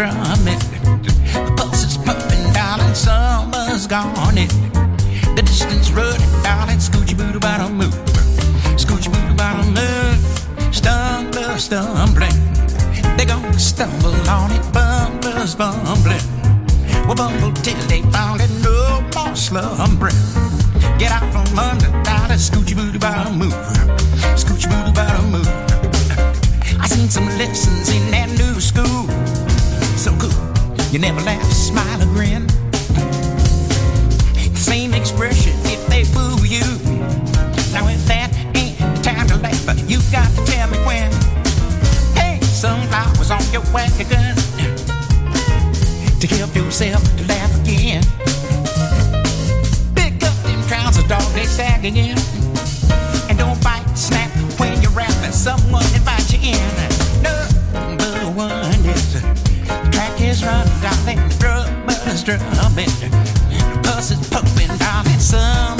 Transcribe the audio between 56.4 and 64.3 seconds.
in. Number one is track is running humming, the bus is